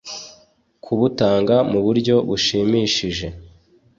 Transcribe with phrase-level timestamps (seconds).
[0.83, 3.27] kubutanga mu buryo bushimishije